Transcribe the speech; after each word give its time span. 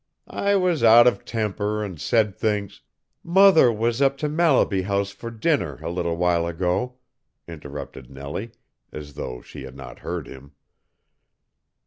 I 0.33 0.55
was 0.55 0.83
out 0.83 1.05
of 1.05 1.25
temper 1.25 1.83
an' 1.83 1.97
said 1.97 2.35
things" 2.35 2.81
"Mother 3.23 3.71
was 3.71 4.01
up 4.01 4.17
to 4.17 4.29
Mallaby 4.29 4.81
House 4.81 5.11
for 5.11 5.29
dinner 5.29 5.75
a 5.83 5.91
little 5.91 6.17
while 6.17 6.47
ago," 6.47 6.95
interrupted 7.47 8.09
Nellie, 8.09 8.53
as 8.91 9.13
though 9.13 9.41
she 9.41 9.61
had 9.61 9.75
not 9.75 9.99
heard 9.99 10.27
him. 10.27 10.53